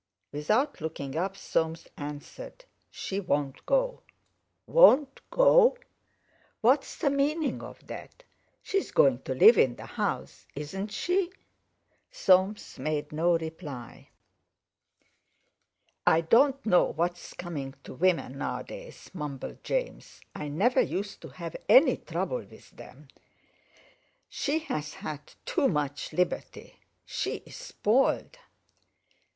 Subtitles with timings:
[0.31, 4.01] Without looking up, Soames answered: "She won't go."
[4.65, 5.77] "Won't go?
[6.61, 8.23] What's the meaning of that?
[8.63, 11.31] She's going to live in the house, isn't she?"
[12.09, 14.09] Soames made no reply.
[16.07, 21.55] "I don't know what's coming to women nowadays," mumbled James; "I never used to have
[21.69, 23.07] any trouble with them.
[24.29, 24.65] She's
[24.95, 26.79] had too much liberty.
[27.05, 28.39] She's spoiled...."